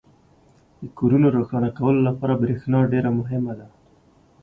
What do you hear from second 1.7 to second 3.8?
کولو لپاره برېښنا ډېره مهمه ده.